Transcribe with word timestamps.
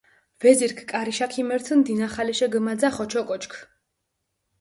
ვეზირქ 0.43 0.79
კარიშა 0.91 1.27
ქიმერთჷნი, 1.33 1.85
დინახალეშე 1.87 2.47
გჷმაძახჷ 2.53 2.99
ოჩოკოჩქ. 3.03 3.53